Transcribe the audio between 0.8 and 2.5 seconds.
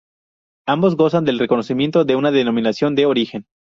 gozan del reconocimiento de una